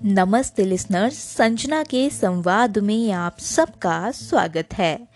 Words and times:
नमस्ते 0.00 0.64
लिसनर्स 0.64 1.14
संजना 1.36 1.82
के 1.82 2.08
संवाद 2.10 2.78
में 2.78 3.10
आप 3.12 3.38
सबका 3.38 4.10
स्वागत 4.10 4.74
है। 4.74 5.08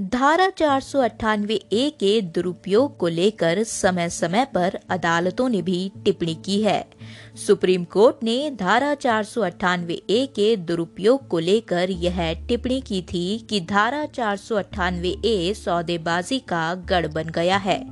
धारा 0.00 0.48
चार 0.50 0.80
सौ 0.80 1.00
अट्ठानवे 1.00 1.54
ए 1.54 1.88
के 2.00 2.20
दुरुपयोग 2.20 2.96
को 2.96 3.08
लेकर 3.08 3.62
समय 3.62 4.08
समय 4.08 4.44
पर 4.44 4.78
अदालतों 4.90 5.48
ने 5.48 5.62
भी 5.62 5.92
टिप्पणी 6.04 6.34
की 6.34 6.60
है। 6.62 6.84
सुप्रीम 7.46 7.84
कोर्ट 7.84 8.22
ने 8.22 8.50
धारा 8.50 8.94
चार 8.94 9.24
सौ 9.24 9.40
अट्ठानवे 9.40 9.94
ए 10.10 10.24
के 10.26 10.56
दुरुपयोग 10.56 11.26
को 11.28 11.38
लेकर 11.38 11.90
यह 11.90 12.32
टिप्पणी 12.48 12.80
की 12.80 13.02
थी 13.02 13.38
कि 13.50 13.60
धारा 13.60 14.04
चार 14.06 14.36
सौ 14.36 14.56
अट्ठानवे 14.56 15.16
ए 15.24 15.54
सौदेबाजी 15.56 16.38
का 16.38 16.74
गढ़ 16.74 17.06
बन 17.06 17.28
गया 17.28 17.56
है। 17.56 17.84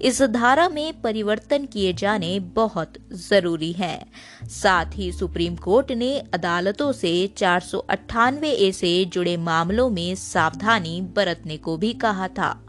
इस 0.00 0.22
धारा 0.22 0.68
में 0.68 1.00
परिवर्तन 1.00 1.64
किए 1.64 1.92
जाने 1.92 2.40
बहुत 2.40 2.92
ज़रूरी 3.12 3.72
है। 3.72 4.06
साथ 4.44 4.86
ही 4.94 5.12
सुप्रीम 5.12 5.56
कोर्ट 5.56 5.92
ने 5.92 6.18
अदालतों 6.34 6.92
से 6.92 7.26
चार 7.36 7.60
सौ 7.60 7.78
अट्ठानवे 7.78 8.50
ए 8.50 8.72
से 8.72 9.04
जुड़े 9.04 9.36
मामलों 9.36 9.90
में 9.90 10.14
सावधानी 10.14 11.00
बरतने 11.00 11.56
को 11.56 11.76
भी 11.76 11.92
कहा 11.92 12.28
था। 12.28 12.62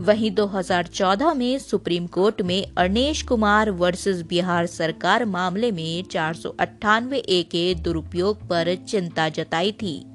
वहीं 0.00 0.30
2014 0.30 1.34
में 1.34 1.58
सुप्रीम 1.58 2.06
कोर्ट 2.06 2.42
में 2.42 2.66
अर्नेश 2.78 3.22
कुमार 3.22 3.70
वर्सेस 3.70 4.22
बिहार 4.22 4.66
सरकार 4.66 5.24
मामले 5.24 5.72
में 5.72 6.02
चार 6.02 6.34
सौ 6.34 6.48
अट्ठानवे 6.60 7.18
ए 7.18 7.42
के 7.42 7.74
दुरुपयोग 7.74 8.48
पर 8.48 8.74
चिंता 8.88 9.28
जताई 9.28 9.72
थी। 9.72 10.06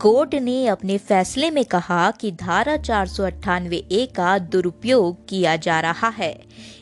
कोर्ट 0.00 0.34
ने 0.34 0.66
अपने 0.66 0.96
फैसले 0.98 1.50
में 1.50 1.64
कहा 1.64 2.10
कि 2.10 2.30
धारा 2.32 2.76
चार 2.76 3.06
सौ 3.06 3.24
अट्ठानवे 3.24 3.76
ए 3.92 4.06
का 4.16 4.38
दुरुपयोग 4.38 5.28
किया 5.28 5.56
जा 5.56 5.80
रहा 5.80 6.08
है। 6.08 6.32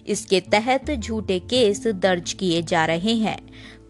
इसके 0.06 0.40
तहत 0.52 0.90
झूठे 0.90 1.38
केस 1.40 1.86
दर्ज 1.86 2.32
किए 2.32 2.62
जा 2.62 2.84
रहे 2.84 3.14
हैं। 3.14 3.38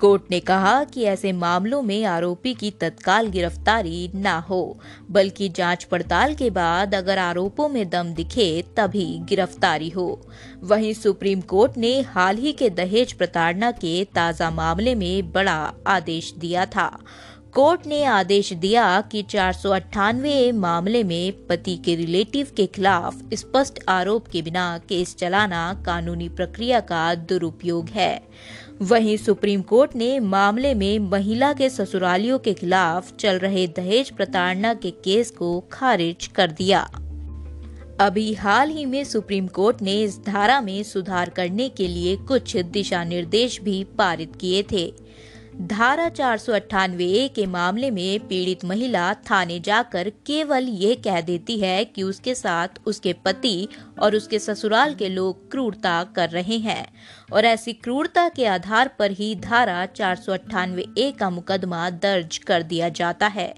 कोर्ट 0.00 0.30
ने 0.30 0.40
कहा 0.40 0.82
कि 0.84 1.04
ऐसे 1.04 1.32
मामलों 1.32 1.82
में 1.82 2.04
आरोपी 2.04 2.54
की 2.54 2.70
तत्काल 2.70 3.26
गिरफ्तारी 3.26 4.10
न 4.14 4.26
हो, 4.48 4.78
बल्कि 5.10 5.48
जाँच 5.48 5.84
पड़ताल 5.84 6.34
के 6.34 6.50
बाद 6.50 6.94
अगर 6.94 7.18
आरोपों 7.18 7.68
में 7.68 7.88
दम 7.90 8.14
दिखे 8.14 8.50
तभी 8.76 9.06
गिरफ्तारी 9.28 9.88
हो। 9.88 10.20
वहीं 10.62 10.92
सुप्रीम 10.94 11.40
कोर्ट 11.40 11.76
ने 11.76 12.00
हाल 12.00 12.36
ही 12.36 12.52
के 12.52 12.70
दहेज 12.70 13.12
प्रताड़ना 13.12 13.70
के 13.70 14.04
ताज़ा 14.04 14.50
मामले 14.50 14.94
में 14.94 15.32
बड़ा 15.32 15.72
आदेश 15.86 16.32
दिया 16.38 16.66
था। 16.66 16.90
कोर्ट 17.54 17.86
ने 17.86 18.04
आदेश 18.04 18.52
दिया 18.52 19.00
कि 19.00 19.22
चार 19.22 20.52
मामले 20.52 21.04
में 21.04 21.46
पति 21.46 21.76
के 21.76 21.94
रिलेटिव 21.94 22.46
के 22.56 22.66
खिलाफ 22.66 23.20
स्पष्ट 23.34 23.78
आरोप 23.88 24.28
के 24.28 24.42
बिना 24.42 24.80
केस 24.88 25.16
चलाना 25.16 25.82
कानूनी 25.86 26.28
प्रक्रिया 26.28 26.80
का 26.80 27.14
दुरुपयोग 27.14 27.88
है। 27.88 28.22
वहीं 28.82 29.16
सुप्रीम 29.16 29.62
कोर्ट 29.62 29.96
ने 29.96 30.20
मामले 30.20 30.74
में 30.74 30.98
महिला 30.98 31.52
के 31.52 31.70
ससुरालियों 31.70 32.38
के 32.38 32.54
खिलाफ 32.54 33.16
चल 33.16 33.38
रहे 33.38 33.66
दहेज 33.66 34.10
प्रताड़ना 34.10 34.74
के 34.74 34.90
केस 34.90 35.30
को 35.30 35.60
खारिज 35.72 36.26
कर 36.26 36.50
दिया। 36.50 36.90
अभी 38.00 38.34
हाल 38.34 38.70
ही 38.70 38.86
में 38.86 39.04
सुप्रीम 39.04 39.46
कोर्ट 39.46 39.82
ने 39.82 40.02
इस 40.02 40.24
धारा 40.26 40.60
में 40.60 40.82
सुधार 40.82 41.30
करने 41.30 41.68
के 41.68 41.88
लिए 41.88 42.16
कुछ 42.16 42.56
दिशा 42.56 43.04
निर्देश 43.04 43.60
भी 43.60 43.84
पारित 43.84 44.36
किए 44.36 44.62
थे। 44.72 44.94
धारा 45.60 46.08
चार 46.08 46.38
सौ 46.38 46.52
अट्ठानवे 46.52 47.04
ए 47.04 47.26
के 47.28 47.46
मामले 47.46 47.90
में 47.90 48.26
पीड़ित 48.28 48.64
महिला 48.64 49.14
थाने 49.30 49.58
जाकर 49.60 50.10
केवल 50.26 50.68
यह 50.68 50.94
कह 51.04 51.20
देती 51.20 51.58
है 51.58 51.84
कि 51.84 52.02
उसके 52.02 52.34
साथ 52.34 52.78
उसके 52.86 53.12
पति 53.12 53.68
और 53.98 54.16
उसके 54.16 54.38
ससुराल 54.38 54.94
के 54.94 55.08
लोग 55.08 55.50
क्रूरता 55.50 56.02
कर 56.16 56.30
रहे 56.30 56.58
हैं 56.58 56.86
और 57.32 57.44
ऐसी 57.44 57.72
क्रूरता 57.72 58.28
के 58.28 58.46
आधार 58.46 58.88
पर 58.98 59.10
ही 59.10 59.34
धारा 59.34 59.84
चार 59.86 60.16
सौ 60.16 60.32
अट्ठानवे 60.32 60.86
ए 60.98 61.10
का 61.10 61.30
मुकदमा 61.30 61.90
दर्ज 61.90 62.38
कर 62.38 62.62
दिया 62.62 62.88
जाता 62.88 63.26
है। 63.26 63.54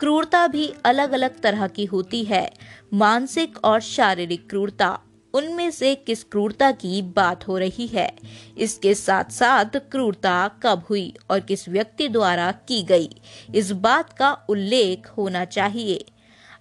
क्रूरता 0.00 0.46
भी 0.46 0.72
अलग 0.84 1.12
अलग 1.12 1.40
तरह 1.40 1.66
की 1.66 1.84
होती 1.84 2.24
है, 2.24 2.50
मानसिक 2.94 3.64
और 3.64 3.80
शारीरिक 3.80 4.48
क्रूरता। 4.50 4.98
उनमें 5.34 5.70
से 5.70 5.94
किस 5.96 6.22
क्रूरता 6.24 6.70
की 6.72 7.02
बात 7.16 7.46
हो 7.48 7.58
रही 7.58 7.86
है? 7.86 8.10
इसके 8.58 8.94
साथ 8.94 9.30
साथ 9.32 9.76
क्रूरता 9.92 10.48
कब 10.62 10.84
हुई 10.90 11.12
और 11.30 11.40
किस 11.40 11.68
व्यक्ति 11.68 12.08
द्वारा 12.08 12.50
की 12.68 12.82
गई? 12.82 13.08
इस 13.54 13.70
बात 13.70 14.12
का 14.12 14.32
उल्लेख 14.48 15.08
होना 15.08 15.44
चाहिए। 15.44 16.04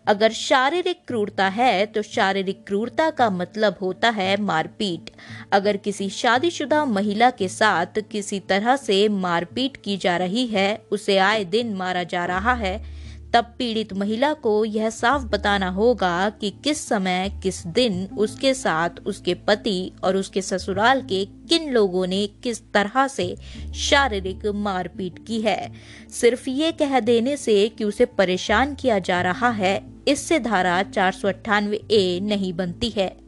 अगर 0.07 0.31
शारीरिक 0.31 0.99
क्रूरता 1.07 1.47
है 1.47 1.85
तो 1.85 2.01
शारीरिक 2.01 2.63
क्रूरता 2.67 3.09
का 3.09 3.29
मतलब 3.29 3.75
होता 3.81 4.09
है 4.09 4.35
मारपीट। 4.41 5.09
अगर 5.51 5.77
किसी 5.77 6.09
शादीशुदा 6.09 6.83
महिला 6.85 7.29
के 7.31 7.47
साथ 7.47 7.99
किसी 8.11 8.39
तरह 8.39 8.75
से 8.75 9.07
मारपीट 9.09 9.77
की 9.77 9.97
जा 9.97 10.17
रही 10.17 10.45
है, 10.47 10.75
उसे 10.91 11.17
आए 11.17 11.43
दिन 11.45 11.73
मारा 11.73 12.03
जा 12.03 12.25
रहा 12.25 12.53
है 12.53 13.02
तब 13.33 13.45
पीड़ित 13.57 13.93
महिला 13.93 14.33
को 14.33 14.53
यह 14.65 14.89
साफ़ 14.89 15.23
बताना 15.23 15.69
होगा 15.69 16.29
कि 16.31 16.49
किस 16.63 16.87
समय, 16.87 17.29
किस 17.43 17.65
दिन 17.67 18.07
उसके 18.17 18.53
साथ 18.53 18.99
उसके 19.05 19.33
पति 19.47 19.91
और 20.03 20.17
उसके 20.17 20.41
ससुराल 20.41 21.01
के 21.01 21.23
किन 21.49 21.71
लोगों 21.71 22.05
ने 22.07 22.25
किस 22.43 22.61
तरह 22.73 23.07
से 23.07 23.35
शारीरिक 23.75 24.45
मारपीट 24.55 25.25
की 25.27 25.41
है। 25.41 25.71
सिर्फ़ 26.11 26.49
ये 26.49 26.71
कह 26.71 26.99
देने 26.99 27.35
से 27.37 27.67
कि 27.69 27.83
उसे 27.83 28.05
परेशान 28.05 28.75
किया 28.75 28.99
जा 28.99 29.21
रहा 29.21 29.49
है, 29.49 29.81
इससे 30.07 30.39
धारा 30.39 30.81
चार 30.83 31.11
सौ 31.11 31.27
अट्ठानवे 31.27 31.81
ए 31.91 32.19
नहीं 32.23 32.53
बनती 32.53 32.89
है। 32.89 33.22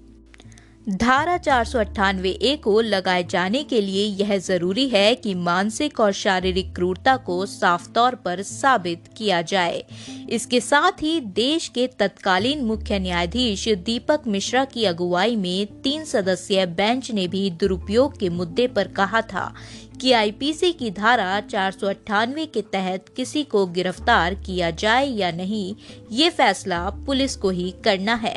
धारा 0.87 1.35
चार 1.37 1.63
सौ 1.65 1.79
अठानवे 1.79 2.29
ए 2.29 2.55
को 2.55 2.79
लगाए 2.81 3.23
जाने 3.23 3.61
के 3.63 3.79
लिए 3.81 4.03
यह 4.17 4.37
ज़रूरी 4.37 4.87
है 4.89 5.13
कि 5.15 5.33
मानसिक 5.35 5.99
और 5.99 6.11
शारीरिक 6.11 6.73
क्रूरता 6.75 7.15
को 7.17 7.45
साफ़ 7.45 7.87
तौर 7.91 8.15
पर 8.15 8.41
साबित 8.41 9.07
किया 9.17 9.41
जाए। 9.41 9.83
इसके 10.29 10.59
साथ 10.61 11.01
ही 11.01 11.19
देश 11.35 11.67
के 11.67 11.87
तत्कालीन 11.99 12.63
मुख्य 12.65 12.99
न्यायाधीश 12.99 13.67
दीपक 13.85 14.27
मिश्रा 14.27 14.63
की 14.65 14.85
अगुवाई 14.85 15.35
में 15.35 15.81
तीन 15.81 16.05
सदस्यीय 16.05 16.65
बेंच 16.65 17.11
ने 17.11 17.27
भी 17.27 17.49
दुरुपयोग 17.51 18.19
के 18.19 18.29
मुद्दे 18.29 18.67
पर 18.67 18.87
कहा 18.87 19.21
था 19.23 19.53
कि 20.01 20.11
आईपीसी 20.11 20.71
की 20.71 20.89
धारा 20.91 21.39
चार 21.41 21.71
सौ 21.71 21.87
अठानवे 21.87 22.45
के 22.45 22.61
तहत 22.73 23.05
किसी 23.15 23.43
को 23.43 23.65
गिरफ़्तार 23.67 24.33
किया 24.35 24.71
जाए 24.71 25.05
या 25.07 25.31
नहीं, 25.31 25.75
ये 26.11 26.29
फैसला 26.29 26.89
पुलिस 27.05 27.35
को 27.35 27.49
ही 27.49 27.73
करना 27.83 28.15
है। 28.15 28.35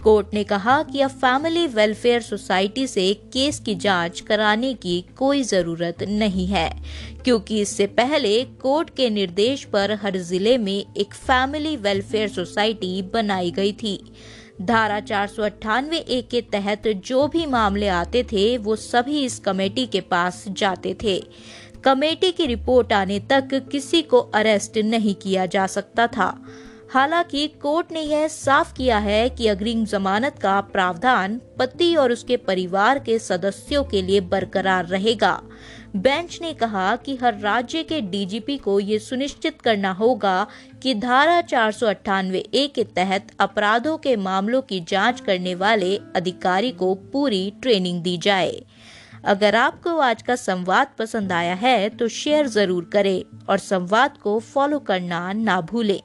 कोर्ट 0.00 0.34
ने 0.34 0.42
कहा 0.44 0.82
कि 0.82 1.00
अब 1.00 1.10
फैमिली 1.12 1.66
वेलफेयर 1.66 2.20
सोसाइटी 2.22 2.86
से 2.86 3.12
केस 3.32 3.58
की 3.60 3.74
जाँच 3.76 4.20
कराने 4.20 4.72
की 4.74 5.00
कोई 5.16 5.42
ज़रूरत 5.42 6.02
नहीं 6.02 6.46
है, 6.46 6.70
क्योंकि 7.24 7.60
इससे 7.60 7.86
पहले 7.88 8.42
कोर्ट 8.60 8.90
के 8.90 9.08
निर्देश 9.10 9.64
पर 9.64 9.92
हर 10.02 10.16
ज़िले 10.18 10.56
में 10.58 10.72
एक 10.74 11.14
फैमिली 11.14 11.76
वेलफेयर 11.78 12.28
सोसाइटी 12.28 13.00
बनाई 13.14 13.50
गई 13.50 13.72
थी। 13.72 13.98
धारा 14.62 15.00
चार 15.00 15.26
सौ 15.26 15.42
अट्ठानवे 15.42 15.96
ए 15.98 16.20
के 16.30 16.40
तहत 16.52 16.88
जो 17.06 17.26
भी 17.28 17.44
मामले 17.46 17.88
आते 17.88 18.22
थे, 18.22 18.56
वो 18.58 18.76
सभी 18.76 19.24
इस 19.24 19.38
कमेटी 19.38 19.86
के 19.86 20.00
पास 20.00 20.44
जाते 20.48 20.96
थे। 21.02 21.18
कमेटी 21.84 22.30
की 22.32 22.46
रिपोर्ट 22.46 22.92
आने 22.92 23.18
तक 23.30 23.54
किसी 23.72 24.02
को 24.02 24.18
अरेस्ट 24.18 24.78
नहीं 24.78 25.14
किया 25.14 25.44
जा 25.46 25.66
सकता 25.66 26.06
था। 26.06 26.30
हालाँकि 26.90 27.46
कोर्ट 27.62 27.90
ने 27.92 28.00
यह 28.00 28.26
साफ़ 28.28 28.72
किया 28.74 28.98
है 28.98 29.28
कि 29.30 29.46
अग्रिम 29.48 29.84
जमानत 29.84 30.38
का 30.38 30.60
प्रावधान 30.60 31.40
पति 31.58 31.94
और 31.96 32.12
उसके 32.12 32.36
परिवार 32.38 32.98
के 32.98 33.18
सदस्यों 33.18 33.82
के 33.84 34.02
लिए 34.02 34.20
बरकरार 34.20 34.86
रहेगा। 34.86 35.40
बेंच 35.96 36.38
ने 36.42 36.52
कहा 36.54 36.94
कि 36.96 37.16
हर 37.16 37.38
राज्य 37.38 37.82
के 37.82 38.00
डीजीपी 38.00 38.56
को 38.58 38.78
ये 38.80 38.98
सुनिश्चित 38.98 39.60
करना 39.60 39.92
होगा 39.92 40.46
कि 40.82 40.94
धारा 40.94 41.40
चार 41.42 41.72
सौ 41.72 41.86
अट्ठानवे 41.86 42.38
ए 42.38 42.66
के 42.66 42.84
तहत 42.96 43.32
अपराधों 43.40 43.96
के 43.98 44.16
मामलों 44.18 44.62
की 44.62 44.80
जाँच 44.88 45.20
करने 45.20 45.54
वाले 45.56 45.96
अधिकारी 46.16 46.72
को 46.72 46.94
पूरी 47.12 47.50
ट्रेनिंग 47.62 48.02
दी 48.02 48.18
जाए। 48.18 48.60
अगर 49.26 49.54
आपको 49.56 49.98
आज 50.00 50.22
का 50.22 50.36
संवाद 50.36 50.88
पसंद 50.98 51.32
आया 51.32 51.54
है 51.56 51.88
तो 51.88 52.08
शेयर 52.10 52.46
ज़रूर 52.48 52.90
करें 52.92 53.46
और 53.48 53.58
संवाद 53.60 54.18
को 54.18 54.38
फॉलो 54.44 54.78
करना 54.80 55.32
ना 55.32 55.60
भूलें। 55.62 56.00